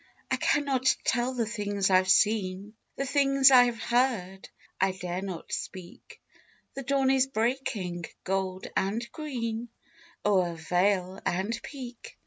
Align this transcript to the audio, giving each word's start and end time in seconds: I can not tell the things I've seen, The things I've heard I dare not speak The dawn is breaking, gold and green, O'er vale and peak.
I 0.31 0.35
can 0.37 0.65
not 0.65 0.95
tell 1.03 1.35
the 1.35 1.45
things 1.45 1.91
I've 1.91 2.09
seen, 2.09 2.73
The 2.95 3.05
things 3.05 3.51
I've 3.51 3.79
heard 3.79 4.49
I 4.79 4.93
dare 4.93 5.21
not 5.21 5.51
speak 5.51 6.19
The 6.73 6.81
dawn 6.81 7.11
is 7.11 7.27
breaking, 7.27 8.05
gold 8.23 8.65
and 8.75 9.05
green, 9.11 9.69
O'er 10.25 10.55
vale 10.55 11.21
and 11.23 11.55
peak. 11.61 12.17